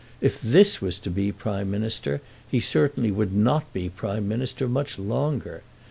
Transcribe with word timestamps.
If 0.19 0.41
this 0.41 0.81
was 0.81 0.97
to 1.01 1.11
be 1.11 1.31
Prime 1.31 1.69
Minister 1.69 2.21
he 2.49 2.59
certainly 2.59 3.11
would 3.11 3.33
not 3.35 3.71
be 3.71 3.87
Prime 3.87 4.27
Minister 4.27 4.67
much 4.67 4.97
longer! 4.97 5.61